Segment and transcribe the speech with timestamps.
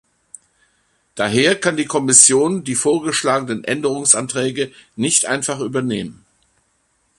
[1.13, 6.25] Daher kann die Kommission die vorgeschlagenen Änderungsanträge nicht einfach übernehmen.